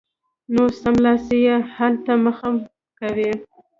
[0.53, 2.49] نو سملاسي یې حل ته مه مخه
[2.99, 3.29] کوئ